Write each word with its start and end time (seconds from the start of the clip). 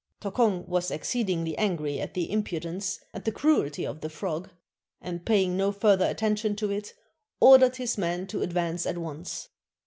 Tokong 0.19 0.65
was 0.67 0.89
exceedingly 0.89 1.55
angry 1.59 1.99
at 1.99 2.15
the 2.15 2.31
impudence 2.31 3.01
and 3.13 3.23
the 3.23 3.31
cruelty 3.31 3.85
of 3.85 4.01
the 4.01 4.09
frog, 4.09 4.49
and, 4.99 5.23
pay 5.23 5.43
ing 5.43 5.55
no 5.55 5.71
further 5.71 6.07
attention 6.07 6.55
to 6.55 6.71
it, 6.71 6.95
ordered 7.39 7.75
his 7.75 7.99
men 7.99 8.25
to 8.25 8.41
advance 8.41 8.87
at 8.87 8.97
once. 8.97 9.49